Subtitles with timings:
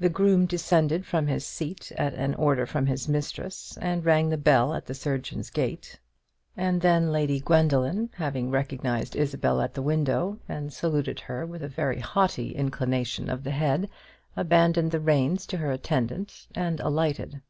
[0.00, 4.36] The groom descended from his seat at an order from his mistress, and rang the
[4.36, 6.00] bell at the surgeon's gate;
[6.56, 11.68] and then Lady Gwendoline, having recognized Isabel at the window, and saluted her with a
[11.68, 13.88] very haughty inclination of the head,
[14.36, 17.40] abandoned the reins to her attendant, and alighted.